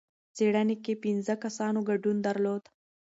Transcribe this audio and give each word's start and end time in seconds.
څېړنې 0.35 0.75
کې 0.83 0.93
پنځه 1.03 1.33
کسانو 1.43 1.79
ګډون 1.89 2.17
درلود. 2.27 2.63